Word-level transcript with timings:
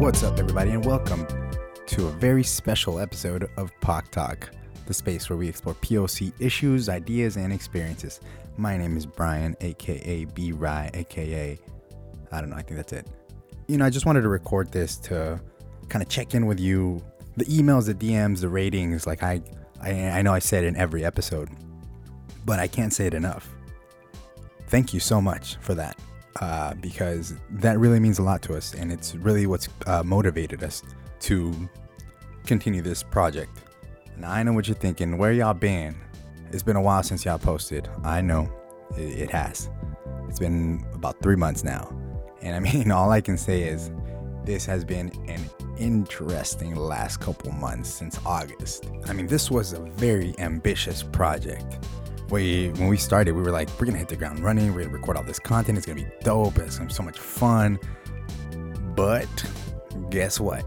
What's 0.00 0.22
up, 0.22 0.38
everybody, 0.38 0.70
and 0.70 0.82
welcome 0.82 1.26
to 1.88 2.06
a 2.06 2.10
very 2.12 2.42
special 2.42 3.00
episode 3.00 3.50
of 3.58 3.70
POC 3.82 4.10
Talk, 4.10 4.50
the 4.86 4.94
space 4.94 5.28
where 5.28 5.36
we 5.36 5.46
explore 5.46 5.74
POC 5.74 6.32
issues, 6.40 6.88
ideas, 6.88 7.36
and 7.36 7.52
experiences. 7.52 8.22
My 8.56 8.78
name 8.78 8.96
is 8.96 9.04
Brian, 9.04 9.54
aka 9.60 10.24
B 10.24 10.52
Rye, 10.52 10.90
aka 10.94 11.58
I 12.32 12.40
don't 12.40 12.48
know, 12.48 12.56
I 12.56 12.62
think 12.62 12.76
that's 12.76 12.94
it. 12.94 13.08
You 13.68 13.76
know, 13.76 13.84
I 13.84 13.90
just 13.90 14.06
wanted 14.06 14.22
to 14.22 14.30
record 14.30 14.72
this 14.72 14.96
to 15.00 15.38
kind 15.90 16.02
of 16.02 16.08
check 16.08 16.34
in 16.34 16.46
with 16.46 16.58
you. 16.58 17.04
The 17.36 17.44
emails, 17.44 17.84
the 17.84 17.94
DMs, 17.94 18.40
the 18.40 18.48
ratings, 18.48 19.06
like 19.06 19.22
I, 19.22 19.42
I, 19.82 19.90
I 19.90 20.22
know 20.22 20.32
I 20.32 20.38
said 20.38 20.64
in 20.64 20.76
every 20.76 21.04
episode, 21.04 21.50
but 22.46 22.58
I 22.58 22.68
can't 22.68 22.94
say 22.94 23.06
it 23.06 23.12
enough. 23.12 23.50
Thank 24.68 24.94
you 24.94 25.00
so 25.00 25.20
much 25.20 25.56
for 25.56 25.74
that 25.74 25.98
uh, 26.40 26.74
because 26.74 27.34
that 27.50 27.78
really 27.78 28.00
means 28.00 28.18
a 28.18 28.22
lot 28.22 28.42
to 28.42 28.56
us, 28.56 28.74
and 28.74 28.92
it's 28.92 29.14
really 29.16 29.46
what's 29.46 29.68
uh, 29.86 30.02
motivated 30.02 30.62
us 30.62 30.82
to 31.20 31.52
continue 32.46 32.82
this 32.82 33.02
project. 33.02 33.50
Now 34.16 34.30
I 34.30 34.42
know 34.42 34.52
what 34.52 34.68
you're 34.68 34.76
thinking. 34.76 35.18
Where 35.18 35.32
y'all 35.32 35.54
been? 35.54 35.96
It's 36.52 36.62
been 36.62 36.76
a 36.76 36.82
while 36.82 37.02
since 37.02 37.24
y'all 37.24 37.38
posted. 37.38 37.88
I 38.04 38.20
know 38.20 38.50
it, 38.96 39.22
it 39.22 39.30
has. 39.30 39.70
It's 40.28 40.38
been 40.38 40.84
about 40.94 41.20
three 41.22 41.36
months 41.36 41.64
now, 41.64 41.92
and 42.42 42.54
I 42.54 42.60
mean, 42.72 42.90
all 42.90 43.10
I 43.10 43.20
can 43.20 43.36
say 43.36 43.62
is 43.62 43.90
this 44.44 44.64
has 44.66 44.84
been 44.84 45.10
an 45.28 45.40
interesting 45.78 46.74
last 46.74 47.20
couple 47.20 47.52
months 47.52 47.88
since 47.90 48.18
August. 48.24 48.86
I 49.06 49.12
mean, 49.12 49.26
this 49.26 49.50
was 49.50 49.72
a 49.72 49.80
very 49.80 50.34
ambitious 50.38 51.02
project 51.02 51.78
we 52.30 52.70
when 52.70 52.88
we 52.88 52.96
started, 52.96 53.32
we 53.32 53.42
were 53.42 53.50
like, 53.50 53.68
we're 53.78 53.86
gonna 53.86 53.98
hit 53.98 54.08
the 54.08 54.16
ground 54.16 54.40
running. 54.40 54.72
We're 54.74 54.84
gonna 54.84 54.96
record 54.96 55.16
all 55.16 55.22
this 55.22 55.38
content. 55.38 55.78
It's 55.78 55.86
gonna 55.86 56.00
be 56.00 56.08
dope. 56.22 56.58
It's 56.58 56.76
gonna 56.76 56.88
be 56.88 56.94
so 56.94 57.02
much 57.02 57.18
fun. 57.18 57.78
But 58.94 59.28
guess 60.10 60.40
what? 60.40 60.64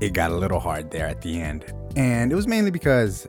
It 0.00 0.12
got 0.12 0.30
a 0.30 0.36
little 0.36 0.60
hard 0.60 0.90
there 0.90 1.06
at 1.06 1.22
the 1.22 1.40
end, 1.40 1.72
and 1.96 2.30
it 2.30 2.34
was 2.34 2.46
mainly 2.46 2.70
because 2.70 3.26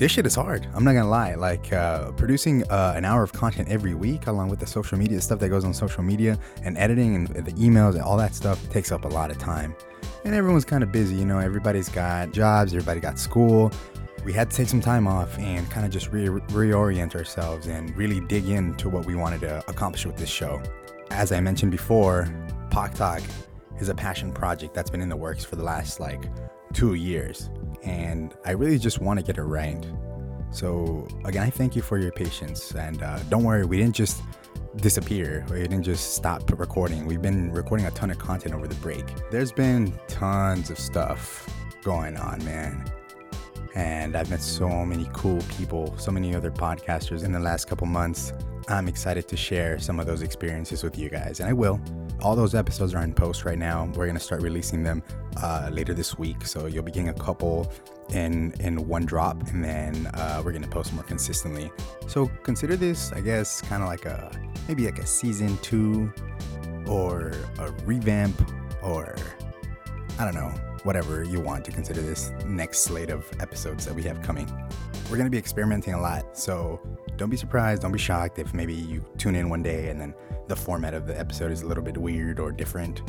this 0.00 0.10
shit 0.10 0.24
is 0.24 0.34
hard. 0.34 0.66
I'm 0.74 0.82
not 0.82 0.94
gonna 0.94 1.10
lie. 1.10 1.34
Like 1.34 1.72
uh, 1.72 2.12
producing 2.12 2.64
uh, 2.70 2.94
an 2.96 3.04
hour 3.04 3.22
of 3.22 3.32
content 3.32 3.68
every 3.68 3.94
week, 3.94 4.26
along 4.26 4.48
with 4.48 4.58
the 4.58 4.66
social 4.66 4.96
media 4.96 5.20
stuff 5.20 5.38
that 5.40 5.50
goes 5.50 5.64
on 5.64 5.74
social 5.74 6.02
media 6.02 6.38
and 6.64 6.78
editing 6.78 7.14
and 7.14 7.28
the 7.28 7.52
emails 7.52 7.92
and 7.92 8.02
all 8.02 8.16
that 8.16 8.34
stuff, 8.34 8.66
takes 8.70 8.90
up 8.92 9.04
a 9.04 9.08
lot 9.08 9.30
of 9.30 9.38
time. 9.38 9.74
And 10.24 10.34
everyone's 10.34 10.64
kind 10.64 10.82
of 10.82 10.90
busy, 10.90 11.14
you 11.14 11.24
know. 11.24 11.38
Everybody's 11.38 11.88
got 11.88 12.32
jobs. 12.32 12.72
Everybody 12.72 13.00
got 13.00 13.18
school 13.18 13.72
we 14.24 14.32
had 14.32 14.50
to 14.50 14.56
take 14.56 14.68
some 14.68 14.80
time 14.80 15.06
off 15.06 15.38
and 15.38 15.68
kind 15.70 15.86
of 15.86 15.92
just 15.92 16.12
re- 16.12 16.26
reorient 16.26 17.14
ourselves 17.14 17.66
and 17.66 17.96
really 17.96 18.20
dig 18.20 18.48
into 18.48 18.88
what 18.88 19.06
we 19.06 19.14
wanted 19.14 19.40
to 19.40 19.58
accomplish 19.68 20.04
with 20.04 20.16
this 20.16 20.28
show. 20.28 20.62
As 21.10 21.32
I 21.32 21.40
mentioned 21.40 21.72
before, 21.72 22.28
POC 22.70 22.94
Talk 22.94 23.22
is 23.80 23.88
a 23.88 23.94
passion 23.94 24.32
project 24.32 24.74
that's 24.74 24.90
been 24.90 25.00
in 25.00 25.08
the 25.08 25.16
works 25.16 25.44
for 25.44 25.56
the 25.56 25.62
last 25.62 26.00
like 26.00 26.22
two 26.72 26.94
years, 26.94 27.50
and 27.82 28.34
I 28.44 28.52
really 28.52 28.78
just 28.78 29.00
want 29.00 29.18
to 29.18 29.24
get 29.24 29.38
it 29.38 29.42
right. 29.42 29.84
So, 30.52 31.08
again, 31.24 31.42
I 31.42 31.50
thank 31.50 31.74
you 31.74 31.82
for 31.82 31.98
your 31.98 32.12
patience, 32.12 32.72
and 32.72 33.02
uh, 33.02 33.20
don't 33.28 33.44
worry, 33.44 33.64
we 33.64 33.78
didn't 33.78 33.94
just 33.94 34.20
disappear. 34.76 35.46
We 35.50 35.62
didn't 35.62 35.82
just 35.82 36.14
stop 36.14 36.50
recording. 36.58 37.06
We've 37.06 37.22
been 37.22 37.52
recording 37.52 37.86
a 37.86 37.90
ton 37.92 38.10
of 38.10 38.18
content 38.18 38.54
over 38.54 38.68
the 38.68 38.74
break. 38.76 39.04
There's 39.30 39.52
been 39.52 39.92
tons 40.08 40.70
of 40.70 40.78
stuff 40.78 41.48
going 41.82 42.16
on, 42.16 42.44
man 42.44 42.84
and 43.74 44.16
I've 44.16 44.30
met 44.30 44.42
so 44.42 44.68
many 44.84 45.08
cool 45.12 45.40
people, 45.56 45.96
so 45.98 46.10
many 46.10 46.34
other 46.34 46.50
podcasters 46.50 47.24
in 47.24 47.32
the 47.32 47.40
last 47.40 47.68
couple 47.68 47.86
months. 47.86 48.32
I'm 48.68 48.88
excited 48.88 49.26
to 49.28 49.36
share 49.36 49.78
some 49.78 49.98
of 49.98 50.06
those 50.06 50.22
experiences 50.22 50.82
with 50.82 50.98
you 50.98 51.08
guys, 51.08 51.40
and 51.40 51.48
I 51.48 51.52
will. 51.52 51.80
All 52.20 52.36
those 52.36 52.54
episodes 52.54 52.94
are 52.94 53.02
in 53.02 53.14
post 53.14 53.44
right 53.44 53.58
now. 53.58 53.90
We're 53.94 54.06
gonna 54.06 54.20
start 54.20 54.42
releasing 54.42 54.82
them 54.82 55.02
uh, 55.42 55.70
later 55.72 55.94
this 55.94 56.18
week, 56.18 56.46
so 56.46 56.66
you'll 56.66 56.82
be 56.82 56.92
getting 56.92 57.08
a 57.08 57.14
couple 57.14 57.72
in 58.12 58.52
in 58.60 58.86
one 58.86 59.06
drop, 59.06 59.42
and 59.48 59.64
then 59.64 60.06
uh, 60.14 60.42
we're 60.44 60.52
gonna 60.52 60.68
post 60.68 60.92
more 60.92 61.04
consistently. 61.04 61.70
So 62.06 62.30
consider 62.42 62.76
this, 62.76 63.12
I 63.12 63.20
guess, 63.20 63.60
kind 63.62 63.82
of 63.82 63.88
like 63.88 64.04
a 64.04 64.30
maybe 64.68 64.84
like 64.84 64.98
a 64.98 65.06
season 65.06 65.56
two, 65.58 66.12
or 66.86 67.32
a 67.58 67.72
revamp, 67.84 68.40
or 68.82 69.16
I 70.18 70.24
don't 70.24 70.34
know 70.34 70.52
whatever 70.84 71.24
you 71.24 71.40
want 71.40 71.64
to 71.64 71.70
consider 71.70 72.00
this 72.00 72.32
next 72.46 72.80
slate 72.80 73.10
of 73.10 73.28
episodes 73.40 73.84
that 73.84 73.94
we 73.94 74.02
have 74.02 74.22
coming. 74.22 74.46
We're 75.10 75.16
going 75.16 75.26
to 75.26 75.30
be 75.30 75.38
experimenting 75.38 75.94
a 75.94 76.00
lot, 76.00 76.36
so 76.36 76.80
don't 77.16 77.30
be 77.30 77.36
surprised, 77.36 77.82
don't 77.82 77.92
be 77.92 77.98
shocked 77.98 78.38
if 78.38 78.54
maybe 78.54 78.74
you 78.74 79.04
tune 79.18 79.34
in 79.34 79.48
one 79.48 79.62
day 79.62 79.88
and 79.88 80.00
then 80.00 80.14
the 80.48 80.56
format 80.56 80.94
of 80.94 81.06
the 81.06 81.18
episode 81.18 81.52
is 81.52 81.62
a 81.62 81.66
little 81.66 81.82
bit 81.82 81.96
weird 81.96 82.40
or 82.40 82.52
different. 82.52 83.02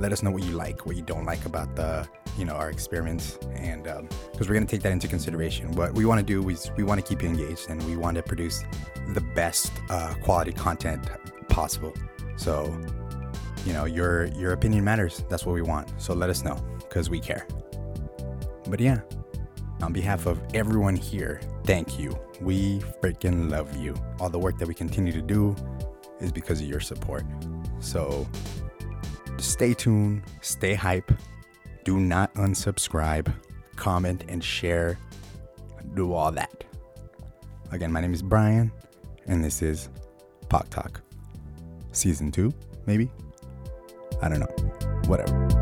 Let 0.00 0.12
us 0.12 0.22
know 0.22 0.30
what 0.30 0.42
you 0.42 0.52
like, 0.52 0.84
what 0.86 0.96
you 0.96 1.02
don't 1.02 1.24
like 1.24 1.44
about 1.46 1.76
the, 1.76 2.08
you 2.36 2.44
know, 2.44 2.54
our 2.54 2.70
experiments, 2.70 3.38
and 3.54 3.84
because 3.84 3.98
um, 3.98 4.08
we're 4.40 4.54
going 4.54 4.66
to 4.66 4.70
take 4.70 4.82
that 4.82 4.92
into 4.92 5.06
consideration. 5.06 5.72
What 5.72 5.94
we 5.94 6.04
want 6.04 6.18
to 6.18 6.26
do 6.26 6.48
is 6.48 6.70
we 6.76 6.84
want 6.84 7.00
to 7.00 7.06
keep 7.06 7.22
you 7.22 7.28
engaged 7.28 7.70
and 7.70 7.82
we 7.84 7.96
want 7.96 8.16
to 8.16 8.22
produce 8.22 8.64
the 9.14 9.20
best 9.20 9.72
uh, 9.90 10.14
quality 10.22 10.52
content 10.52 11.08
possible. 11.48 11.92
So, 12.36 12.76
you 13.64 13.72
know, 13.72 13.84
your 13.84 14.26
your 14.26 14.52
opinion 14.52 14.82
matters. 14.82 15.24
That's 15.28 15.46
what 15.46 15.52
we 15.52 15.62
want. 15.62 15.88
So 15.98 16.14
let 16.14 16.30
us 16.30 16.42
know 16.42 16.56
because 16.92 17.08
we 17.08 17.18
care. 17.18 17.46
But 18.68 18.78
yeah, 18.78 19.00
on 19.80 19.94
behalf 19.94 20.26
of 20.26 20.38
everyone 20.52 20.94
here, 20.94 21.40
thank 21.64 21.98
you. 21.98 22.18
We 22.42 22.80
freaking 23.00 23.50
love 23.50 23.74
you. 23.76 23.94
All 24.20 24.28
the 24.28 24.38
work 24.38 24.58
that 24.58 24.68
we 24.68 24.74
continue 24.74 25.10
to 25.12 25.22
do 25.22 25.56
is 26.20 26.30
because 26.30 26.60
of 26.60 26.66
your 26.66 26.80
support. 26.80 27.24
So 27.80 28.28
stay 29.38 29.72
tuned, 29.72 30.24
stay 30.42 30.74
hype, 30.74 31.10
do 31.84 31.98
not 31.98 32.34
unsubscribe, 32.34 33.32
comment, 33.76 34.24
and 34.28 34.44
share. 34.44 34.98
Do 35.94 36.12
all 36.12 36.30
that. 36.32 36.62
Again, 37.70 37.90
my 37.90 38.02
name 38.02 38.12
is 38.12 38.22
Brian, 38.22 38.70
and 39.26 39.42
this 39.42 39.62
is 39.62 39.88
POC 40.48 40.68
Talk. 40.68 41.00
Season 41.92 42.30
2, 42.30 42.52
maybe? 42.84 43.10
I 44.20 44.28
don't 44.28 44.40
know. 44.40 45.00
Whatever. 45.06 45.61